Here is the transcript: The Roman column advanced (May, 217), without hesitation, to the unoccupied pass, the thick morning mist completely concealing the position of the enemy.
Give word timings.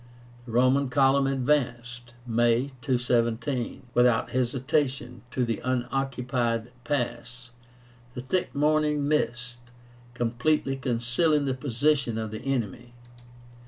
The 0.47 0.51
Roman 0.53 0.89
column 0.89 1.27
advanced 1.27 2.15
(May, 2.25 2.71
217), 2.81 3.83
without 3.93 4.31
hesitation, 4.31 5.21
to 5.29 5.45
the 5.45 5.61
unoccupied 5.63 6.71
pass, 6.83 7.51
the 8.15 8.21
thick 8.21 8.55
morning 8.55 9.07
mist 9.07 9.59
completely 10.15 10.75
concealing 10.75 11.45
the 11.45 11.53
position 11.53 12.17
of 12.17 12.31
the 12.31 12.41
enemy. 12.41 12.93